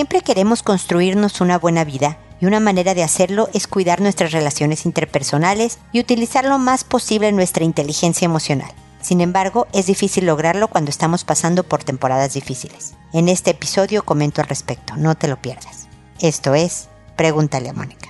[0.00, 4.86] Siempre queremos construirnos una buena vida y una manera de hacerlo es cuidar nuestras relaciones
[4.86, 8.72] interpersonales y utilizar lo más posible nuestra inteligencia emocional.
[9.02, 12.94] Sin embargo, es difícil lograrlo cuando estamos pasando por temporadas difíciles.
[13.12, 15.86] En este episodio comento al respecto, no te lo pierdas.
[16.18, 18.09] Esto es, pregúntale a Mónica.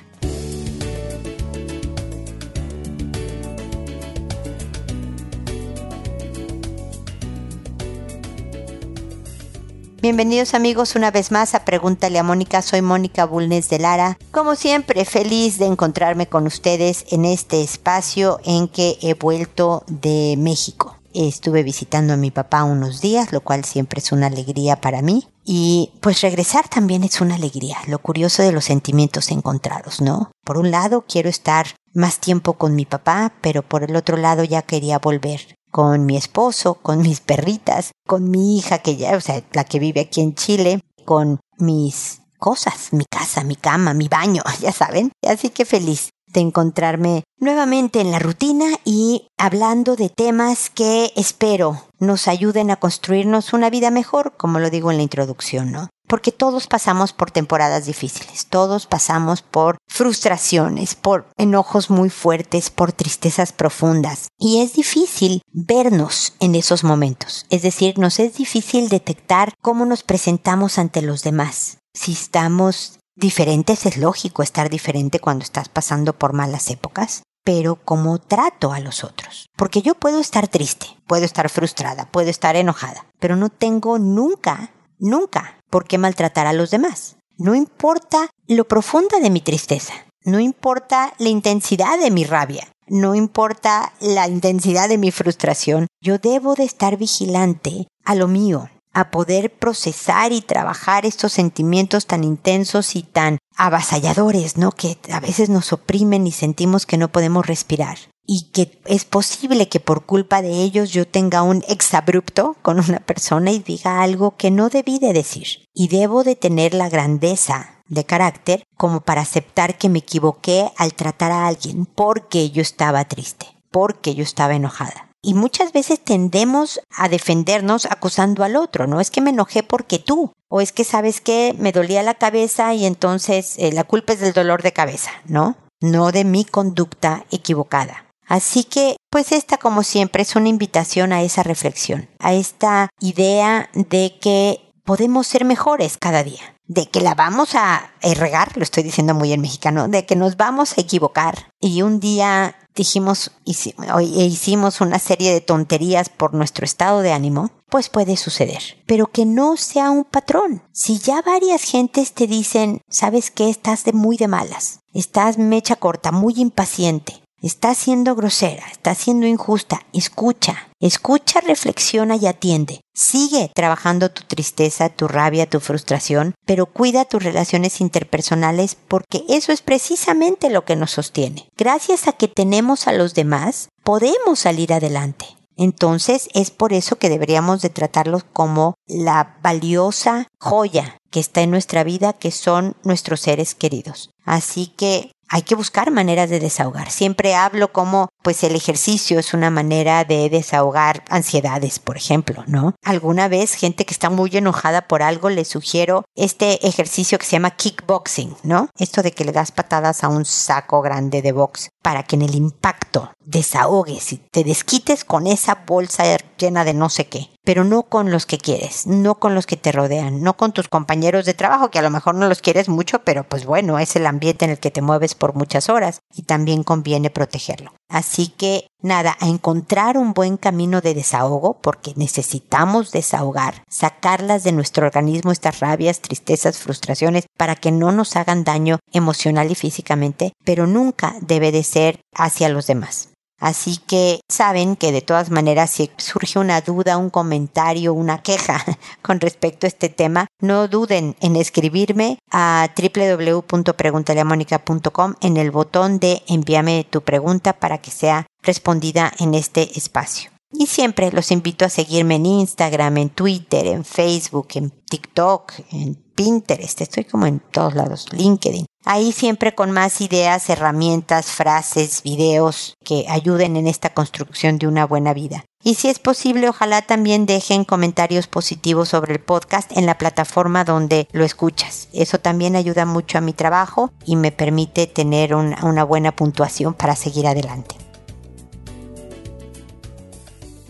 [10.02, 12.62] Bienvenidos amigos una vez más a Pregúntale a Mónica.
[12.62, 14.16] Soy Mónica Bulnes de Lara.
[14.30, 20.36] Como siempre, feliz de encontrarme con ustedes en este espacio en que he vuelto de
[20.38, 20.96] México.
[21.12, 25.28] Estuve visitando a mi papá unos días, lo cual siempre es una alegría para mí.
[25.44, 30.30] Y pues regresar también es una alegría, lo curioso de los sentimientos encontrados, ¿no?
[30.46, 34.44] Por un lado quiero estar más tiempo con mi papá, pero por el otro lado
[34.44, 39.20] ya quería volver con mi esposo, con mis perritas, con mi hija que ya, o
[39.20, 44.08] sea, la que vive aquí en Chile, con mis cosas, mi casa, mi cama, mi
[44.08, 45.12] baño, ya saben.
[45.26, 51.82] Así que feliz de encontrarme nuevamente en la rutina y hablando de temas que espero
[51.98, 55.88] nos ayuden a construirnos una vida mejor, como lo digo en la introducción, ¿no?
[56.10, 62.92] Porque todos pasamos por temporadas difíciles, todos pasamos por frustraciones, por enojos muy fuertes, por
[62.92, 64.26] tristezas profundas.
[64.36, 70.02] Y es difícil vernos en esos momentos, es decir, nos es difícil detectar cómo nos
[70.02, 71.78] presentamos ante los demás.
[71.94, 78.18] Si estamos diferentes, es lógico estar diferente cuando estás pasando por malas épocas pero cómo
[78.18, 79.48] trato a los otros.
[79.56, 84.74] Porque yo puedo estar triste, puedo estar frustrada, puedo estar enojada, pero no tengo nunca
[85.00, 85.56] Nunca.
[85.70, 87.16] ¿Por qué maltratar a los demás?
[87.38, 89.94] No importa lo profunda de mi tristeza.
[90.24, 92.68] No importa la intensidad de mi rabia.
[92.88, 95.86] No importa la intensidad de mi frustración.
[96.02, 102.06] Yo debo de estar vigilante a lo mío, a poder procesar y trabajar estos sentimientos
[102.06, 104.72] tan intensos y tan avasalladores, ¿no?
[104.72, 107.96] Que a veces nos oprimen y sentimos que no podemos respirar
[108.32, 113.00] y que es posible que por culpa de ellos yo tenga un exabrupto con una
[113.00, 115.64] persona y diga algo que no debí de decir.
[115.74, 120.94] Y debo de tener la grandeza de carácter como para aceptar que me equivoqué al
[120.94, 125.10] tratar a alguien porque yo estaba triste, porque yo estaba enojada.
[125.22, 129.98] Y muchas veces tendemos a defendernos acusando al otro, no es que me enojé porque
[129.98, 134.12] tú, o es que sabes que me dolía la cabeza y entonces eh, la culpa
[134.12, 135.56] es del dolor de cabeza, ¿no?
[135.80, 138.04] No de mi conducta equivocada.
[138.30, 143.68] Así que, pues esta como siempre es una invitación a esa reflexión, a esta idea
[143.74, 148.84] de que podemos ser mejores cada día, de que la vamos a regar, lo estoy
[148.84, 154.80] diciendo muy en mexicano, de que nos vamos a equivocar y un día dijimos hicimos
[154.80, 158.62] una serie de tonterías por nuestro estado de ánimo, pues puede suceder.
[158.86, 160.62] Pero que no sea un patrón.
[160.72, 165.74] Si ya varias gentes te dicen, sabes que estás de muy de malas, estás mecha
[165.74, 169.80] corta, muy impaciente, Está siendo grosera, está siendo injusta.
[169.94, 172.82] Escucha, escucha, reflexiona y atiende.
[172.92, 179.52] Sigue trabajando tu tristeza, tu rabia, tu frustración, pero cuida tus relaciones interpersonales porque eso
[179.52, 181.48] es precisamente lo que nos sostiene.
[181.56, 185.24] Gracias a que tenemos a los demás, podemos salir adelante.
[185.56, 191.50] Entonces es por eso que deberíamos de tratarlos como la valiosa joya que está en
[191.50, 194.10] nuestra vida, que son nuestros seres queridos.
[194.24, 196.90] Así que hay que buscar maneras de desahogar.
[196.90, 202.74] Siempre hablo como pues el ejercicio es una manera de desahogar ansiedades, por ejemplo, ¿no?
[202.84, 207.32] Alguna vez gente que está muy enojada por algo le sugiero este ejercicio que se
[207.32, 208.68] llama kickboxing, ¿no?
[208.76, 212.22] Esto de que le das patadas a un saco grande de box para que en
[212.22, 216.04] el impacto desahogues y te desquites con esa bolsa
[216.36, 219.56] llena de no sé qué, pero no con los que quieres, no con los que
[219.56, 222.68] te rodean, no con tus compañeros de trabajo, que a lo mejor no los quieres
[222.68, 226.00] mucho, pero pues bueno, es el ambiente en el que te mueves por muchas horas
[226.14, 227.72] y también conviene protegerlo.
[227.88, 234.52] Así que nada, a encontrar un buen camino de desahogo, porque necesitamos desahogar, sacarlas de
[234.52, 240.32] nuestro organismo estas rabias, tristezas, frustraciones, para que no nos hagan daño emocional y físicamente,
[240.44, 243.10] pero nunca debe de ser hacia los demás.
[243.40, 248.62] Así que saben que de todas maneras si surge una duda, un comentario, una queja
[249.02, 256.22] con respecto a este tema, no duden en escribirme a www.preguntaleamónica.com en el botón de
[256.28, 260.30] envíame tu pregunta para que sea respondida en este espacio.
[260.52, 265.94] Y siempre los invito a seguirme en Instagram, en Twitter, en Facebook, en TikTok, en
[265.94, 268.66] Pinterest, estoy como en todos lados, LinkedIn.
[268.84, 274.86] Ahí siempre con más ideas, herramientas, frases, videos que ayuden en esta construcción de una
[274.86, 275.44] buena vida.
[275.62, 280.64] Y si es posible, ojalá también dejen comentarios positivos sobre el podcast en la plataforma
[280.64, 281.88] donde lo escuchas.
[281.92, 286.96] Eso también ayuda mucho a mi trabajo y me permite tener una buena puntuación para
[286.96, 287.89] seguir adelante.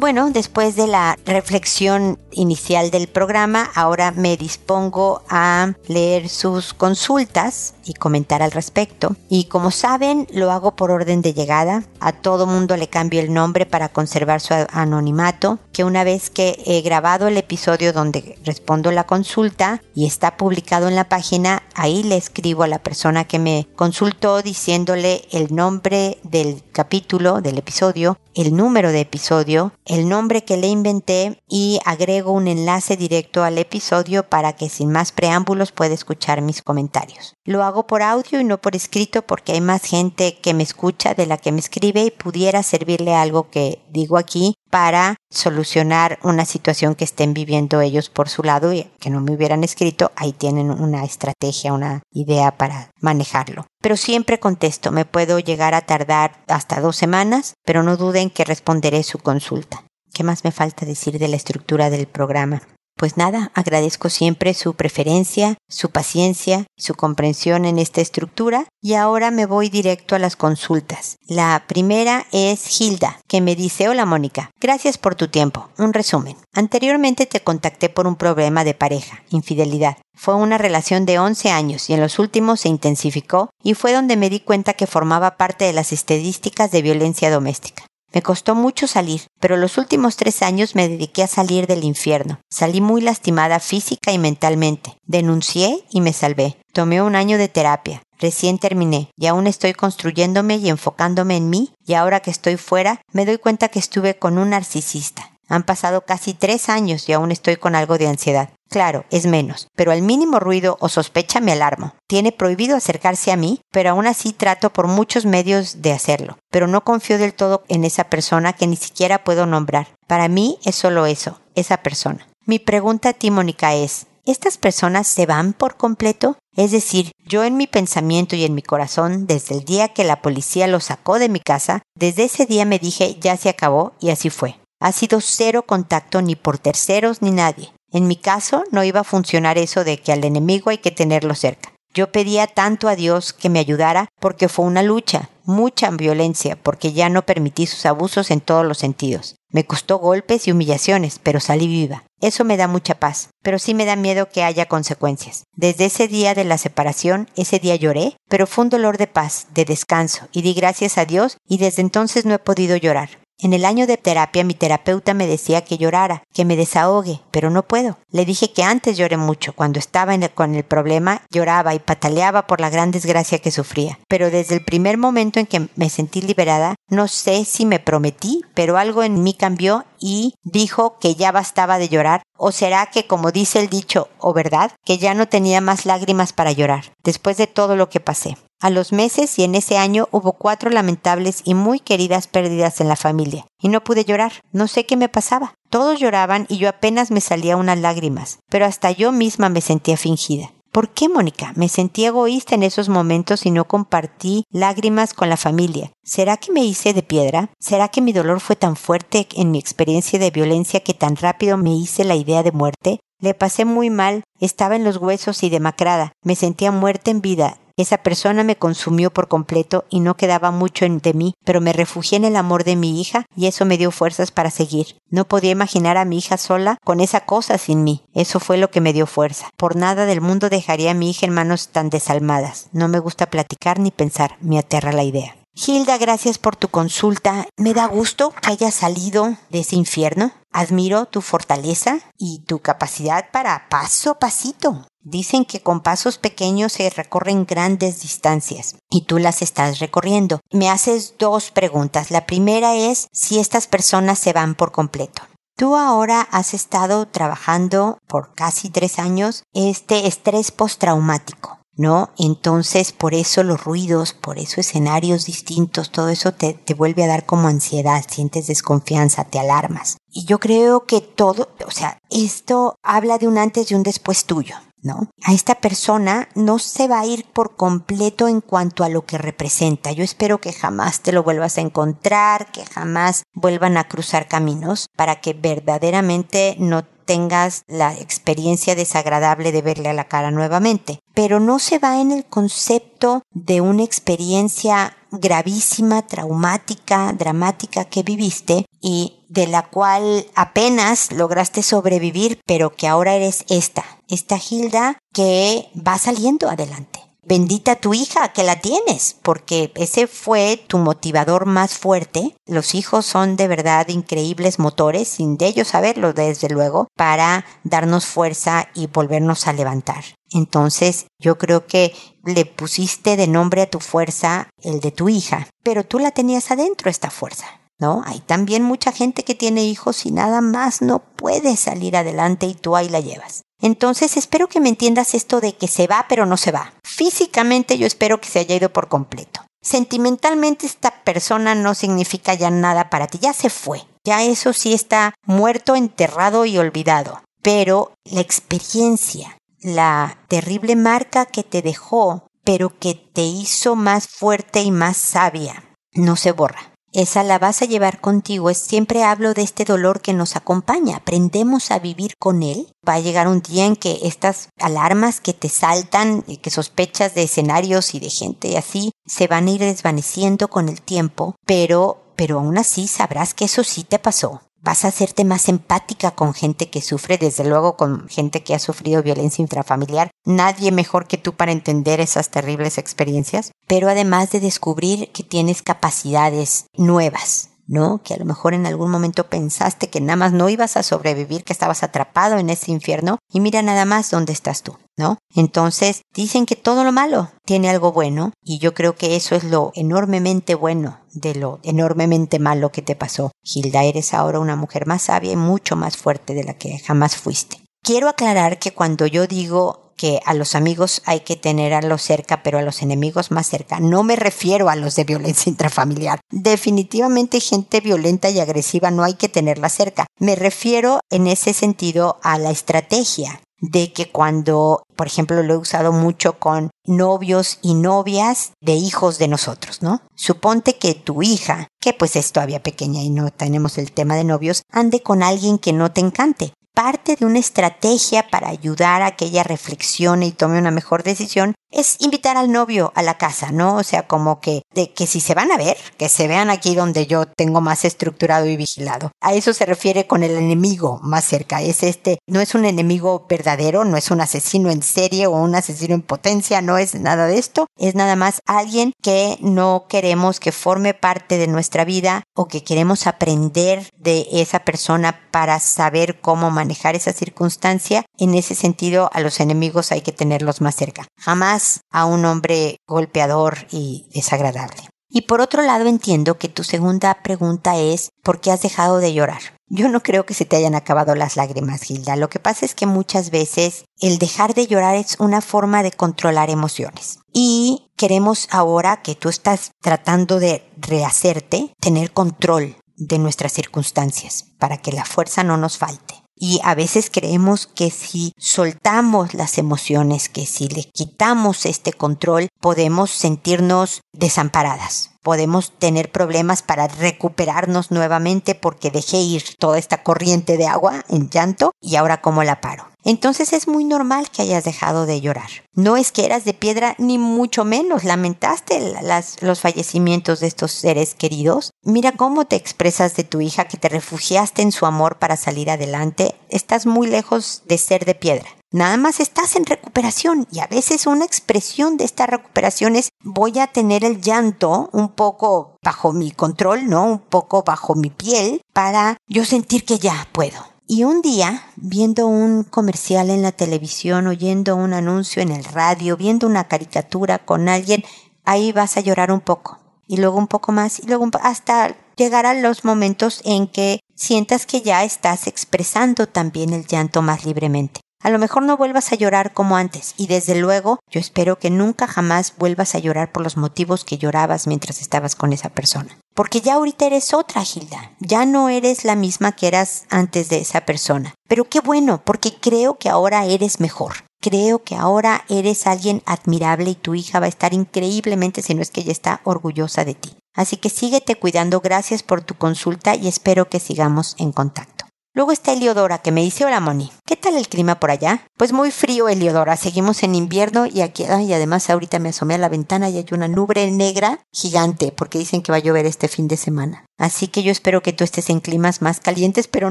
[0.01, 7.75] Bueno, después de la reflexión inicial del programa, ahora me dispongo a leer sus consultas
[7.85, 9.15] y comentar al respecto.
[9.29, 11.85] Y como saben, lo hago por orden de llegada.
[12.01, 16.63] A todo mundo le cambio el nombre para conservar su anonimato, que una vez que
[16.65, 22.05] he grabado el episodio donde respondo la consulta y está publicado en la página, ahí
[22.05, 28.19] le escribo a la persona que me consultó diciéndole el nombre del capítulo, del episodio,
[28.35, 33.59] el número de episodio, el nombre que le inventé y agrego un enlace directo al
[33.59, 37.35] episodio para que sin más preámbulos pueda escuchar mis comentarios.
[37.45, 41.15] Lo hago por audio y no por escrito porque hay más gente que me escucha
[41.15, 46.45] de la que me escribe y pudiera servirle algo que digo aquí para solucionar una
[46.45, 50.33] situación que estén viviendo ellos por su lado y que no me hubieran escrito, ahí
[50.33, 53.67] tienen una estrategia, una idea para manejarlo.
[53.81, 58.45] Pero siempre contesto, me puedo llegar a tardar hasta dos semanas, pero no duden que
[58.45, 59.85] responderé su consulta.
[60.13, 62.63] ¿Qué más me falta decir de la estructura del programa?
[63.01, 69.31] Pues nada, agradezco siempre su preferencia, su paciencia, su comprensión en esta estructura y ahora
[69.31, 71.17] me voy directo a las consultas.
[71.27, 75.71] La primera es Hilda, que me dice, hola Mónica, gracias por tu tiempo.
[75.79, 76.37] Un resumen.
[76.53, 79.97] Anteriormente te contacté por un problema de pareja, infidelidad.
[80.15, 84.19] Fue una relación de 11 años y en los últimos se intensificó y fue donde
[84.19, 87.87] me di cuenta que formaba parte de las estadísticas de violencia doméstica.
[88.13, 92.41] Me costó mucho salir, pero los últimos tres años me dediqué a salir del infierno.
[92.51, 94.97] Salí muy lastimada física y mentalmente.
[95.07, 96.57] Denuncié y me salvé.
[96.73, 98.03] Tomé un año de terapia.
[98.19, 103.01] Recién terminé y aún estoy construyéndome y enfocándome en mí y ahora que estoy fuera
[103.13, 105.31] me doy cuenta que estuve con un narcisista.
[105.49, 108.51] Han pasado casi tres años y aún estoy con algo de ansiedad.
[108.71, 111.95] Claro, es menos, pero al mínimo ruido o sospecha me alarmo.
[112.07, 116.39] Tiene prohibido acercarse a mí, pero aún así trato por muchos medios de hacerlo.
[116.53, 119.89] Pero no confío del todo en esa persona que ni siquiera puedo nombrar.
[120.07, 122.29] Para mí es solo eso, esa persona.
[122.47, 126.39] Mi pregunta a ti, Mónica, es, ¿estas personas se van por completo?
[126.57, 130.23] Es decir, yo en mi pensamiento y en mi corazón, desde el día que la
[130.23, 134.11] policía lo sacó de mi casa, desde ese día me dije ya se acabó y
[134.11, 134.61] así fue.
[134.81, 137.73] Ha sido cero contacto ni por terceros ni nadie.
[137.93, 141.35] En mi caso no iba a funcionar eso de que al enemigo hay que tenerlo
[141.35, 141.73] cerca.
[141.93, 146.93] Yo pedía tanto a Dios que me ayudara porque fue una lucha, mucha violencia, porque
[146.93, 149.35] ya no permití sus abusos en todos los sentidos.
[149.51, 152.05] Me costó golpes y humillaciones, pero salí viva.
[152.21, 155.43] Eso me da mucha paz, pero sí me da miedo que haya consecuencias.
[155.57, 159.49] Desde ese día de la separación, ese día lloré, pero fue un dolor de paz,
[159.53, 163.11] de descanso, y di gracias a Dios, y desde entonces no he podido llorar.
[163.43, 167.49] En el año de terapia mi terapeuta me decía que llorara, que me desahogue, pero
[167.49, 167.97] no puedo.
[168.11, 172.61] Le dije que antes lloré mucho, cuando estaba con el problema lloraba y pataleaba por
[172.61, 173.99] la gran desgracia que sufría.
[174.09, 178.43] Pero desde el primer momento en que me sentí liberada, no sé si me prometí,
[178.55, 183.07] pero algo en mí cambió y dijo que ya bastaba de llorar, o será que
[183.07, 187.37] como dice el dicho, o verdad, que ya no tenía más lágrimas para llorar, después
[187.37, 188.37] de todo lo que pasé.
[188.63, 192.89] A los meses y en ese año hubo cuatro lamentables y muy queridas pérdidas en
[192.89, 195.55] la familia, y no pude llorar, no sé qué me pasaba.
[195.71, 199.97] Todos lloraban y yo apenas me salía unas lágrimas, pero hasta yo misma me sentía
[199.97, 200.53] fingida.
[200.73, 201.53] ¿Por qué, Mónica?
[201.57, 205.91] Me sentí egoísta en esos momentos y no compartí lágrimas con la familia.
[206.05, 207.51] ¿Será que me hice de piedra?
[207.59, 211.57] ¿Será que mi dolor fue tan fuerte en mi experiencia de violencia que tan rápido
[211.57, 213.01] me hice la idea de muerte?
[213.21, 217.59] Le pasé muy mal, estaba en los huesos y demacrada, me sentía muerta en vida,
[217.81, 222.17] esa persona me consumió por completo y no quedaba mucho de mí, pero me refugié
[222.17, 224.99] en el amor de mi hija y eso me dio fuerzas para seguir.
[225.09, 228.05] No podía imaginar a mi hija sola con esa cosa sin mí.
[228.15, 229.51] Eso fue lo que me dio fuerza.
[229.57, 232.69] Por nada del mundo dejaría a mi hija en manos tan desalmadas.
[232.73, 235.37] No me gusta platicar ni pensar, me aterra la idea.
[235.55, 237.47] Hilda, gracias por tu consulta.
[237.57, 240.33] Me da gusto que hayas salido de ese infierno.
[240.53, 244.87] Admiro tu fortaleza y tu capacidad para paso a pasito.
[245.03, 250.41] Dicen que con pasos pequeños se recorren grandes distancias y tú las estás recorriendo.
[250.53, 252.11] Me haces dos preguntas.
[252.11, 255.23] La primera es si estas personas se van por completo.
[255.57, 261.61] Tú ahora has estado trabajando por casi tres años este estrés postraumático.
[261.77, 262.11] ¿no?
[262.19, 267.07] Entonces, por eso los ruidos, por eso escenarios distintos, todo eso te, te, vuelve a
[267.07, 269.97] dar como ansiedad, sientes desconfianza, te alarmas.
[270.11, 274.27] Y yo creo que todo, o sea, esto habla de un antes y un después
[274.27, 274.57] tuyo.
[274.83, 275.11] ¿No?
[275.25, 279.19] A esta persona no se va a ir por completo en cuanto a lo que
[279.19, 279.93] representa.
[279.93, 284.87] Yo espero que jamás te lo vuelvas a encontrar, que jamás vuelvan a cruzar caminos
[284.97, 291.01] para que verdaderamente no tengas la experiencia desagradable de verle a la cara nuevamente.
[291.13, 298.65] Pero no se va en el concepto de una experiencia gravísima, traumática, dramática que viviste
[298.81, 305.69] y de la cual apenas lograste sobrevivir, pero que ahora eres esta, esta Hilda que
[305.75, 311.79] va saliendo adelante bendita tu hija que la tienes, porque ese fue tu motivador más
[311.79, 312.35] fuerte.
[312.45, 318.07] Los hijos son de verdad increíbles motores, sin de ellos saberlo desde luego, para darnos
[318.07, 320.03] fuerza y volvernos a levantar.
[320.33, 321.95] Entonces, yo creo que
[322.25, 326.51] le pusiste de nombre a tu fuerza el de tu hija, pero tú la tenías
[326.51, 327.47] adentro esta fuerza.
[327.79, 328.03] ¿No?
[328.05, 332.55] Hay también mucha gente que tiene hijos y nada más no puede salir adelante y
[332.55, 333.43] tú ahí la llevas.
[333.63, 336.73] Entonces espero que me entiendas esto de que se va pero no se va.
[336.83, 339.41] Físicamente yo espero que se haya ido por completo.
[339.63, 343.83] Sentimentalmente esta persona no significa ya nada para ti, ya se fue.
[344.05, 347.23] Ya eso sí está muerto, enterrado y olvidado.
[347.43, 354.63] Pero la experiencia, la terrible marca que te dejó, pero que te hizo más fuerte
[354.63, 355.63] y más sabia,
[355.93, 358.53] no se borra esa la vas a llevar contigo.
[358.55, 360.97] Siempre hablo de este dolor que nos acompaña.
[360.97, 362.73] Aprendemos a vivir con él.
[362.89, 367.25] Va a llegar un día en que estas alarmas que te saltan, que sospechas de
[367.25, 372.39] escenarios y de gente así, se van a ir desvaneciendo con el tiempo, pero, pero
[372.39, 376.71] aún así sabrás que eso sí te pasó vas a hacerte más empática con gente
[376.71, 380.11] que sufre, desde luego con gente que ha sufrido violencia intrafamiliar.
[380.25, 385.63] Nadie mejor que tú para entender esas terribles experiencias, pero además de descubrir que tienes
[385.63, 388.03] capacidades nuevas, ¿no?
[388.03, 391.45] Que a lo mejor en algún momento pensaste que nada más no ibas a sobrevivir,
[391.45, 395.19] que estabas atrapado en ese infierno y mira nada más dónde estás tú, ¿no?
[395.37, 399.45] Entonces dicen que todo lo malo tiene algo bueno y yo creo que eso es
[399.45, 403.31] lo enormemente bueno de lo enormemente malo que te pasó.
[403.45, 407.17] Hilda, eres ahora una mujer más sabia y mucho más fuerte de la que jamás
[407.17, 407.59] fuiste.
[407.83, 412.01] Quiero aclarar que cuando yo digo que a los amigos hay que tener a los
[412.01, 413.81] cerca, pero a los enemigos más cerca.
[413.81, 416.21] No me refiero a los de violencia intrafamiliar.
[416.31, 420.07] Definitivamente gente violenta y agresiva no hay que tenerla cerca.
[420.19, 425.59] Me refiero en ese sentido a la estrategia de que cuando, por ejemplo, lo he
[425.59, 430.01] usado mucho con novios y novias de hijos de nosotros, ¿no?
[430.17, 434.25] Suponte que tu hija, que pues es todavía pequeña y no tenemos el tema de
[434.25, 439.11] novios, ande con alguien que no te encante parte de una estrategia para ayudar a
[439.11, 443.53] que ella reflexione y tome una mejor decisión es invitar al novio a la casa,
[443.53, 443.77] ¿no?
[443.77, 446.75] O sea, como que de que si se van a ver, que se vean aquí
[446.75, 449.13] donde yo tengo más estructurado y vigilado.
[449.21, 451.63] A eso se refiere con el enemigo más cerca.
[451.63, 455.55] Es este, no es un enemigo verdadero, no es un asesino en serie o un
[455.55, 457.67] asesino en potencia, no es nada de esto.
[457.79, 462.65] Es nada más alguien que no queremos que forme parte de nuestra vida o que
[462.65, 468.05] queremos aprender de esa persona para saber cómo manejar esa circunstancia.
[468.19, 471.07] En ese sentido, a los enemigos hay que tenerlos más cerca.
[471.19, 471.60] Jamás
[471.91, 474.89] a un hombre golpeador y desagradable.
[475.13, 479.13] Y por otro lado entiendo que tu segunda pregunta es ¿por qué has dejado de
[479.13, 479.41] llorar?
[479.69, 482.17] Yo no creo que se te hayan acabado las lágrimas, Gilda.
[482.17, 485.93] Lo que pasa es que muchas veces el dejar de llorar es una forma de
[485.93, 487.19] controlar emociones.
[487.33, 494.79] Y queremos ahora que tú estás tratando de rehacerte, tener control de nuestras circunstancias para
[494.79, 496.20] que la fuerza no nos falte.
[496.43, 502.49] Y a veces creemos que si soltamos las emociones, que si le quitamos este control,
[502.61, 505.11] podemos sentirnos desamparadas.
[505.23, 511.29] Podemos tener problemas para recuperarnos nuevamente porque dejé ir toda esta corriente de agua en
[511.29, 512.90] llanto y ahora cómo la paro.
[513.05, 515.51] Entonces es muy normal que hayas dejado de llorar.
[515.75, 518.95] No es que eras de piedra ni mucho menos lamentaste
[519.41, 521.73] los fallecimientos de estos seres queridos.
[521.83, 525.71] Mira cómo te expresas de tu hija que te refugiaste en su amor para salir
[525.71, 526.35] adelante.
[526.49, 528.49] Estás muy lejos de ser de piedra.
[528.73, 533.59] Nada más estás en recuperación y a veces una expresión de esta recuperación es voy
[533.59, 537.05] a tener el llanto un poco bajo mi control, ¿no?
[537.05, 540.70] Un poco bajo mi piel para yo sentir que ya puedo.
[540.93, 546.17] Y un día, viendo un comercial en la televisión, oyendo un anuncio en el radio,
[546.17, 548.03] viendo una caricatura con alguien,
[548.45, 549.79] ahí vas a llorar un poco.
[550.09, 554.67] Y luego un poco más, y luego hasta llegar a los momentos en que sientas
[554.67, 558.01] que ya estás expresando también el llanto más libremente.
[558.23, 561.71] A lo mejor no vuelvas a llorar como antes y desde luego yo espero que
[561.71, 566.19] nunca jamás vuelvas a llorar por los motivos que llorabas mientras estabas con esa persona.
[566.35, 568.13] Porque ya ahorita eres otra, Gilda.
[568.21, 571.35] Ya no eres la misma que eras antes de esa persona.
[571.49, 574.13] Pero qué bueno, porque creo que ahora eres mejor.
[574.43, 578.83] Creo que ahora eres alguien admirable y tu hija va a estar increíblemente, si no
[578.83, 580.37] es que ella está orgullosa de ti.
[580.55, 585.10] Así que síguete cuidando, gracias por tu consulta y espero que sigamos en contacto.
[585.33, 588.49] Luego está Eliodora que me dice, hola Moni, ¿qué tal el clima por allá?
[588.57, 592.59] Pues muy frío Eliodora, seguimos en invierno y aquí, y además ahorita me asomé a
[592.59, 596.27] la ventana y hay una nube negra gigante porque dicen que va a llover este
[596.27, 597.07] fin de semana.
[597.21, 599.91] Así que yo espero que tú estés en climas más calientes, pero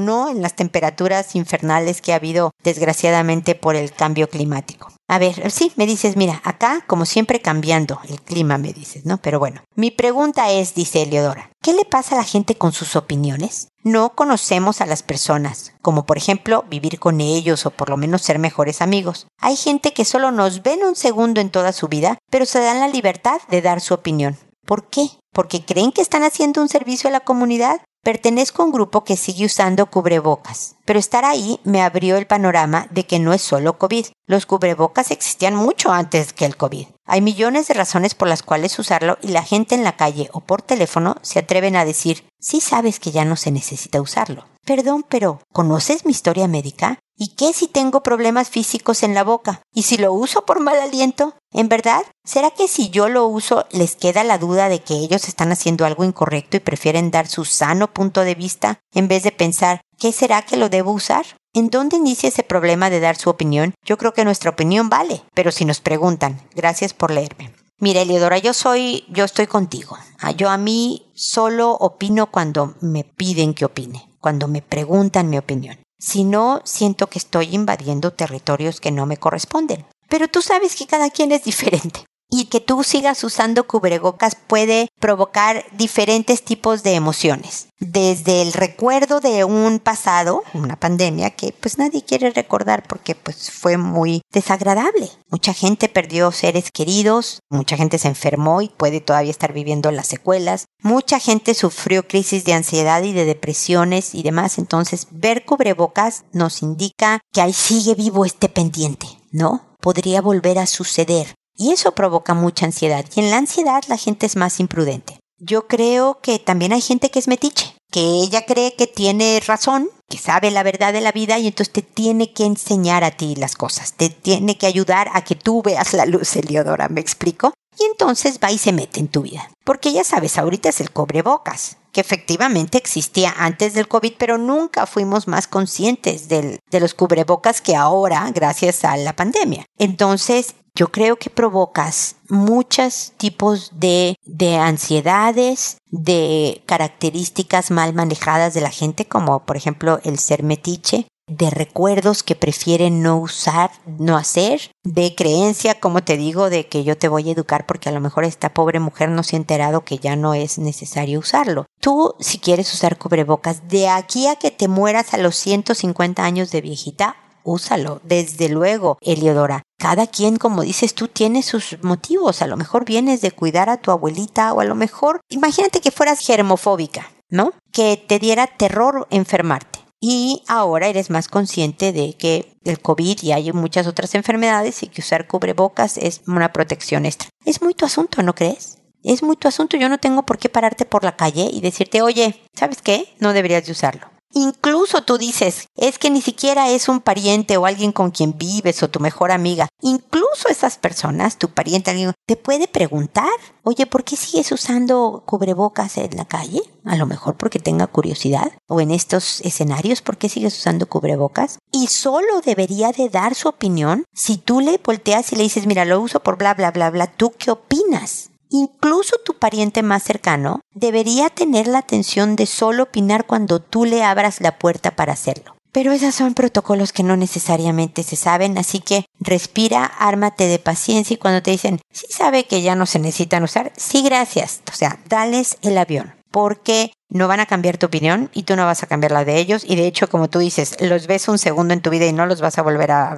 [0.00, 4.92] no en las temperaturas infernales que ha habido desgraciadamente por el cambio climático.
[5.06, 9.18] A ver, sí, me dices, mira, acá como siempre cambiando el clima, me dices, ¿no?
[9.18, 12.96] Pero bueno, mi pregunta es, dice Eleodora, ¿qué le pasa a la gente con sus
[12.96, 13.68] opiniones?
[13.84, 18.22] No conocemos a las personas, como por ejemplo vivir con ellos o por lo menos
[18.22, 19.28] ser mejores amigos.
[19.38, 22.80] Hay gente que solo nos ven un segundo en toda su vida, pero se dan
[22.80, 24.36] la libertad de dar su opinión.
[24.66, 25.08] ¿Por qué?
[25.32, 27.80] ¿Porque creen que están haciendo un servicio a la comunidad?
[28.02, 32.86] Pertenezco a un grupo que sigue usando cubrebocas, pero estar ahí me abrió el panorama
[32.90, 34.06] de que no es solo COVID.
[34.26, 36.86] Los cubrebocas existían mucho antes que el COVID.
[37.04, 40.40] Hay millones de razones por las cuales usarlo y la gente en la calle o
[40.40, 44.46] por teléfono se atreven a decir, sí sabes que ya no se necesita usarlo.
[44.64, 46.98] Perdón, pero ¿conoces mi historia médica?
[47.22, 49.60] ¿Y qué si tengo problemas físicos en la boca?
[49.74, 51.34] ¿Y si lo uso por mal aliento?
[51.52, 52.00] ¿En verdad?
[52.24, 55.84] ¿Será que si yo lo uso les queda la duda de que ellos están haciendo
[55.84, 60.12] algo incorrecto y prefieren dar su sano punto de vista en vez de pensar ¿qué
[60.12, 61.26] será que lo debo usar?
[61.52, 63.74] ¿En dónde inicia ese problema de dar su opinión?
[63.84, 67.54] Yo creo que nuestra opinión vale, pero si nos preguntan, gracias por leerme.
[67.80, 69.98] Mira, Eliodora, yo soy, yo estoy contigo.
[70.20, 75.36] Ah, yo a mí solo opino cuando me piden que opine, cuando me preguntan mi
[75.36, 75.76] opinión.
[76.00, 79.84] Si no, siento que estoy invadiendo territorios que no me corresponden.
[80.08, 84.88] Pero tú sabes que cada quien es diferente y que tú sigas usando cubrebocas puede
[85.00, 87.66] provocar diferentes tipos de emociones.
[87.80, 93.50] Desde el recuerdo de un pasado, una pandemia que pues nadie quiere recordar porque pues
[93.50, 95.10] fue muy desagradable.
[95.30, 100.06] Mucha gente perdió seres queridos, mucha gente se enfermó y puede todavía estar viviendo las
[100.08, 100.66] secuelas.
[100.82, 104.58] Mucha gente sufrió crisis de ansiedad y de depresiones y demás.
[104.58, 109.74] Entonces ver cubrebocas nos indica que ahí sigue vivo este pendiente, ¿no?
[109.80, 113.04] Podría volver a suceder y eso provoca mucha ansiedad.
[113.14, 115.20] Y en la ansiedad la gente es más imprudente.
[115.38, 119.90] Yo creo que también hay gente que es metiche, que ella cree que tiene razón,
[120.08, 123.36] que sabe la verdad de la vida y entonces te tiene que enseñar a ti
[123.36, 127.52] las cosas, te tiene que ayudar a que tú veas la luz, Eliodora, ¿me explico?
[127.78, 129.50] Y entonces va y se mete en tu vida.
[129.64, 134.86] Porque ya sabes, ahorita es el cobrebocas, que efectivamente existía antes del COVID, pero nunca
[134.86, 139.66] fuimos más conscientes de los cubrebocas que ahora, gracias a la pandemia.
[139.78, 148.62] Entonces, yo creo que provocas muchos tipos de, de ansiedades, de características mal manejadas de
[148.62, 154.16] la gente, como por ejemplo el ser metiche, de recuerdos que prefieren no usar, no
[154.16, 157.92] hacer, de creencia, como te digo, de que yo te voy a educar porque a
[157.92, 161.66] lo mejor esta pobre mujer no se ha enterado que ya no es necesario usarlo.
[161.78, 166.50] Tú, si quieres usar cubrebocas, de aquí a que te mueras a los 150 años
[166.50, 169.62] de viejita, úsalo, desde luego, Eliodora.
[169.80, 172.42] Cada quien, como dices tú, tiene sus motivos.
[172.42, 175.90] A lo mejor vienes de cuidar a tu abuelita o a lo mejor, imagínate que
[175.90, 177.54] fueras germofóbica, ¿no?
[177.72, 179.78] Que te diera terror enfermarte.
[179.98, 184.88] Y ahora eres más consciente de que el COVID y hay muchas otras enfermedades y
[184.88, 187.30] que usar cubrebocas es una protección extra.
[187.46, 188.76] Es muy tu asunto, ¿no crees?
[189.02, 189.78] Es muy tu asunto.
[189.78, 193.14] Yo no tengo por qué pararte por la calle y decirte, oye, ¿sabes qué?
[193.18, 194.10] No deberías de usarlo.
[194.32, 198.82] Incluso tú dices, es que ni siquiera es un pariente o alguien con quien vives
[198.82, 199.68] o tu mejor amiga.
[199.82, 203.28] Incluso esas personas, tu pariente, alguien, te puede preguntar,
[203.64, 206.62] oye, ¿por qué sigues usando cubrebocas en la calle?
[206.84, 208.52] A lo mejor porque tenga curiosidad.
[208.68, 211.58] O en estos escenarios, ¿por qué sigues usando cubrebocas?
[211.72, 215.84] Y solo debería de dar su opinión si tú le volteas y le dices, mira,
[215.84, 218.29] lo uso por bla, bla, bla, bla, ¿tú qué opinas?
[218.50, 224.02] Incluso tu pariente más cercano debería tener la atención de solo opinar cuando tú le
[224.02, 225.56] abras la puerta para hacerlo.
[225.72, 231.14] Pero esos son protocolos que no necesariamente se saben, así que respira, ármate de paciencia
[231.14, 234.74] y cuando te dicen, sí sabe que ya no se necesitan usar, sí gracias, o
[234.74, 238.82] sea, dales el avión porque no van a cambiar tu opinión y tú no vas
[238.82, 239.64] a cambiar la de ellos.
[239.66, 242.26] Y de hecho, como tú dices, los ves un segundo en tu vida y no
[242.26, 243.16] los vas a volver a,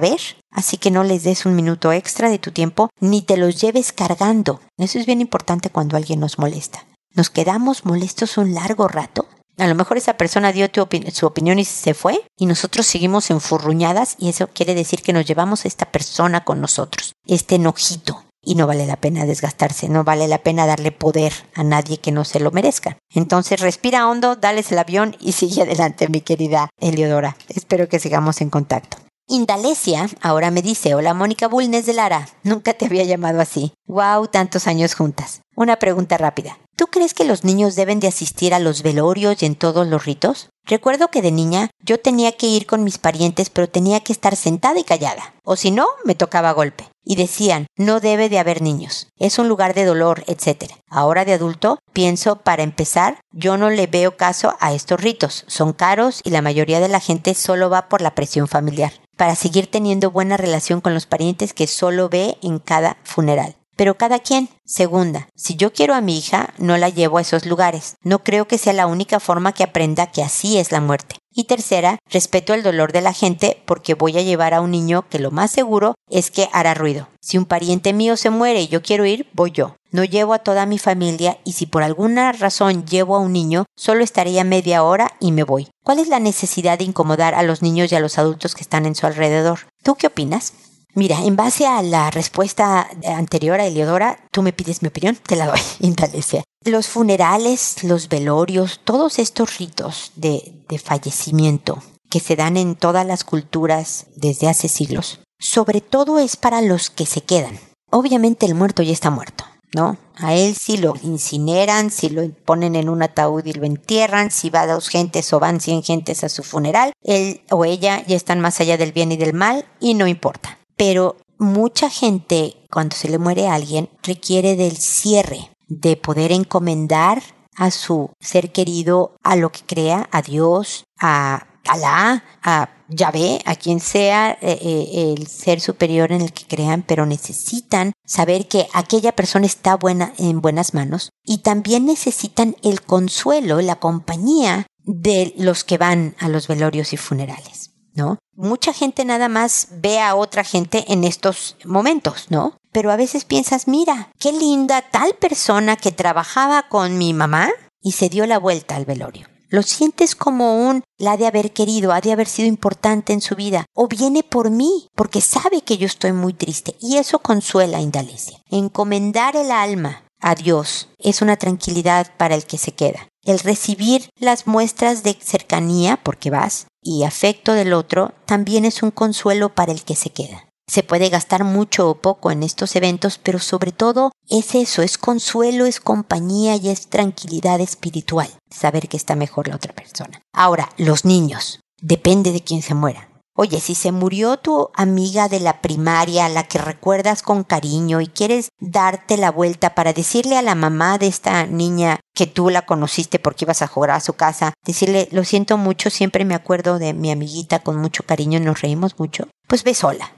[0.00, 0.20] ver.
[0.50, 3.92] Así que no les des un minuto extra de tu tiempo ni te los lleves
[3.92, 4.60] cargando.
[4.78, 6.86] Eso es bien importante cuando alguien nos molesta.
[7.14, 9.26] Nos quedamos molestos un largo rato
[9.58, 10.68] A lo mejor esa persona dio
[11.12, 15.26] su opinión y se fue y nosotros seguimos enfurruñadas y eso quiere decir que nos
[15.26, 18.24] llevamos a esta persona con nosotros, este enojito.
[18.42, 22.12] Y no vale la pena desgastarse, no vale la pena darle poder a nadie que
[22.12, 22.96] no se lo merezca.
[23.14, 27.36] Entonces respira hondo, dales el avión y sigue adelante, mi querida Eliodora.
[27.48, 28.96] Espero que sigamos en contacto.
[29.32, 33.74] Indalesia ahora me dice, hola Mónica Bulnes de Lara, nunca te había llamado así.
[33.86, 35.42] Wow, tantos años juntas.
[35.54, 36.58] Una pregunta rápida.
[36.80, 40.06] ¿Tú crees que los niños deben de asistir a los velorios y en todos los
[40.06, 40.48] ritos?
[40.64, 44.34] Recuerdo que de niña yo tenía que ir con mis parientes pero tenía que estar
[44.34, 46.88] sentada y callada, o si no, me tocaba golpe.
[47.04, 50.72] Y decían, no debe de haber niños, es un lugar de dolor, etc.
[50.88, 55.74] Ahora de adulto, pienso, para empezar, yo no le veo caso a estos ritos, son
[55.74, 59.70] caros y la mayoría de la gente solo va por la presión familiar, para seguir
[59.70, 64.50] teniendo buena relación con los parientes que solo ve en cada funeral pero cada quien.
[64.66, 67.94] Segunda, si yo quiero a mi hija, no la llevo a esos lugares.
[68.02, 71.16] No creo que sea la única forma que aprenda que así es la muerte.
[71.32, 75.06] Y tercera, respeto el dolor de la gente porque voy a llevar a un niño
[75.08, 77.08] que lo más seguro es que hará ruido.
[77.22, 79.76] Si un pariente mío se muere y yo quiero ir, voy yo.
[79.92, 83.64] No llevo a toda mi familia y si por alguna razón llevo a un niño,
[83.76, 85.68] solo estaría media hora y me voy.
[85.82, 88.84] ¿Cuál es la necesidad de incomodar a los niños y a los adultos que están
[88.84, 89.60] en su alrededor?
[89.82, 90.52] ¿Tú qué opinas?
[90.94, 95.36] Mira, en base a la respuesta anterior a Eliodora, tú me pides mi opinión, te
[95.36, 96.42] la doy, Indalecia.
[96.64, 103.06] Los funerales, los velorios, todos estos ritos de, de fallecimiento que se dan en todas
[103.06, 107.58] las culturas desde hace siglos, sobre todo es para los que se quedan.
[107.90, 109.96] Obviamente el muerto ya está muerto, ¿no?
[110.16, 114.50] A él si lo incineran, si lo ponen en un ataúd y lo entierran, si
[114.50, 118.40] va dos gentes o van cien gentes a su funeral, él o ella ya están
[118.40, 123.10] más allá del bien y del mal y no importa pero mucha gente cuando se
[123.10, 127.22] le muere a alguien requiere del cierre, de poder encomendar
[127.54, 133.56] a su ser querido a lo que crea, a Dios, a Alá, a Yahvé, a
[133.56, 138.66] quien sea eh, eh, el ser superior en el que crean, pero necesitan saber que
[138.72, 145.34] aquella persona está buena, en buenas manos y también necesitan el consuelo, la compañía de
[145.36, 147.69] los que van a los velorios y funerales.
[147.94, 148.18] ¿No?
[148.34, 152.56] Mucha gente nada más ve a otra gente en estos momentos, ¿no?
[152.72, 157.50] Pero a veces piensas, mira, qué linda tal persona que trabajaba con mi mamá
[157.82, 159.26] y se dio la vuelta al velorio.
[159.50, 163.34] Lo sientes como un la de haber querido, ha de haber sido importante en su
[163.34, 167.78] vida, o viene por mí, porque sabe que yo estoy muy triste, y eso consuela
[167.78, 168.38] a Indalecia.
[168.48, 173.08] Encomendar el alma a Dios es una tranquilidad para el que se queda.
[173.24, 178.90] El recibir las muestras de cercanía, porque vas, y afecto del otro, también es un
[178.90, 180.46] consuelo para el que se queda.
[180.66, 184.98] Se puede gastar mucho o poco en estos eventos, pero sobre todo es eso, es
[184.98, 190.22] consuelo, es compañía y es tranquilidad espiritual, saber que está mejor la otra persona.
[190.32, 193.09] Ahora, los niños, depende de quién se muera.
[193.34, 198.08] Oye, si se murió tu amiga de la primaria, la que recuerdas con cariño y
[198.08, 202.66] quieres darte la vuelta para decirle a la mamá de esta niña que tú la
[202.66, 206.78] conociste porque ibas a jugar a su casa, decirle, lo siento mucho, siempre me acuerdo
[206.78, 210.12] de mi amiguita con mucho cariño nos reímos mucho, pues ve sola.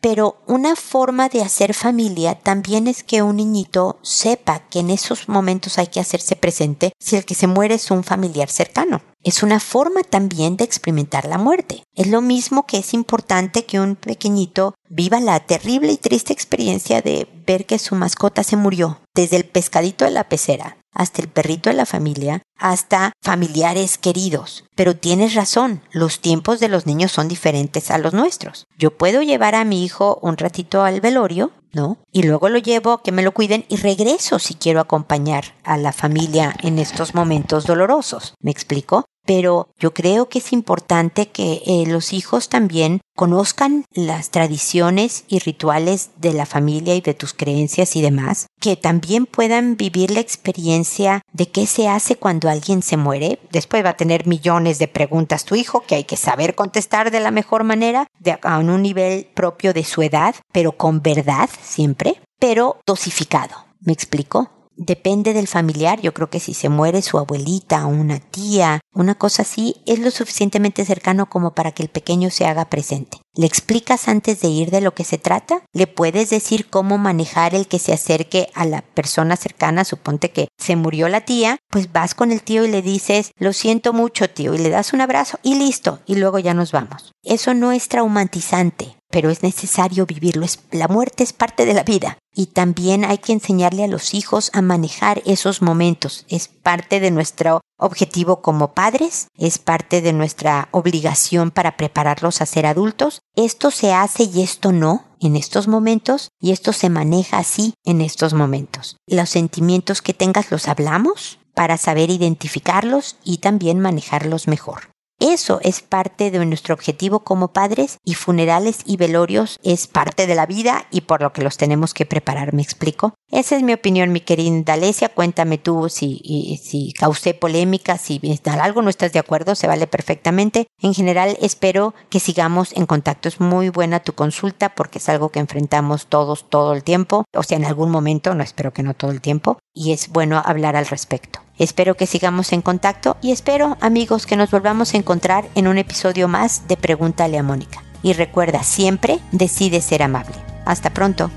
[0.00, 5.28] Pero una forma de hacer familia también es que un niñito sepa que en esos
[5.28, 9.00] momentos hay que hacerse presente si el que se muere es un familiar cercano.
[9.22, 11.84] Es una forma también de experimentar la muerte.
[11.94, 17.00] Es lo mismo que es importante que un pequeñito viva la terrible y triste experiencia
[17.02, 21.28] de ver que su mascota se murió, desde el pescadito de la pecera hasta el
[21.28, 24.64] perrito de la familia, hasta familiares queridos.
[24.74, 28.66] Pero tienes razón, los tiempos de los niños son diferentes a los nuestros.
[28.78, 31.98] Yo puedo llevar a mi hijo un ratito al velorio, ¿no?
[32.12, 35.92] Y luego lo llevo que me lo cuiden y regreso si quiero acompañar a la
[35.92, 38.34] familia en estos momentos dolorosos.
[38.40, 39.04] ¿Me explico?
[39.24, 45.38] Pero yo creo que es importante que eh, los hijos también conozcan las tradiciones y
[45.38, 50.20] rituales de la familia y de tus creencias y demás, que también puedan vivir la
[50.20, 53.38] experiencia de qué se hace cuando alguien se muere.
[53.50, 57.20] Después va a tener millones de preguntas tu hijo que hay que saber contestar de
[57.20, 62.20] la mejor manera, de, a un nivel propio de su edad, pero con verdad siempre,
[62.38, 63.66] pero dosificado.
[63.80, 64.50] ¿Me explico?
[64.84, 66.00] Depende del familiar.
[66.00, 70.10] Yo creo que si se muere su abuelita una tía, una cosa así, es lo
[70.10, 73.18] suficientemente cercano como para que el pequeño se haga presente.
[73.34, 75.62] ¿Le explicas antes de ir de lo que se trata?
[75.72, 79.84] ¿Le puedes decir cómo manejar el que se acerque a la persona cercana?
[79.84, 83.54] Suponte que se murió la tía, pues vas con el tío y le dices, lo
[83.54, 87.12] siento mucho tío, y le das un abrazo y listo, y luego ya nos vamos.
[87.22, 90.46] Eso no es traumatizante pero es necesario vivirlo.
[90.72, 94.50] La muerte es parte de la vida y también hay que enseñarle a los hijos
[94.54, 96.24] a manejar esos momentos.
[96.28, 102.46] Es parte de nuestro objetivo como padres, es parte de nuestra obligación para prepararlos a
[102.46, 103.20] ser adultos.
[103.36, 108.00] Esto se hace y esto no en estos momentos y esto se maneja así en
[108.00, 108.96] estos momentos.
[109.06, 114.91] Los sentimientos que tengas los hablamos para saber identificarlos y también manejarlos mejor.
[115.24, 120.34] Eso es parte de nuestro objetivo como padres y funerales y velorios es parte de
[120.34, 123.14] la vida y por lo que los tenemos que preparar, ¿me explico?
[123.30, 125.10] Esa es mi opinión, mi querida Alesia.
[125.10, 130.66] Cuéntame tú si, si causé polémica, si algo no estás de acuerdo, se vale perfectamente.
[130.80, 133.28] En general, espero que sigamos en contacto.
[133.28, 137.26] Es muy buena tu consulta porque es algo que enfrentamos todos todo el tiempo.
[137.32, 139.58] O sea, en algún momento, no espero que no todo el tiempo.
[139.72, 141.38] Y es bueno hablar al respecto.
[141.62, 145.78] Espero que sigamos en contacto y espero, amigos, que nos volvamos a encontrar en un
[145.78, 147.84] episodio más de Pregúntale a Mónica.
[148.02, 150.34] Y recuerda, siempre decide ser amable.
[150.64, 151.30] Hasta pronto.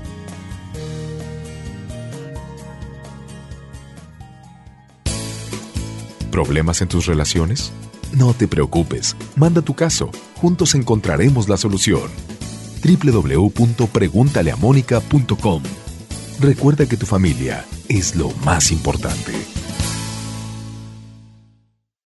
[6.32, 7.70] ¿Problemas en tus relaciones?
[8.10, 10.10] No te preocupes, manda tu caso,
[10.40, 12.10] juntos encontraremos la solución.
[12.82, 15.62] www.preguntaleamónica.com
[16.40, 19.32] Recuerda que tu familia es lo más importante.